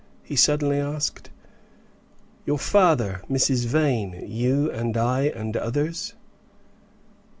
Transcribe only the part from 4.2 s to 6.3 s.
you, I and others?"